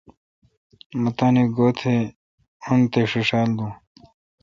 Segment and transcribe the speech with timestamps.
[1.01, 1.93] مہ تانی گو°تہ
[2.67, 3.71] ان تے°ݭیݭال دون۔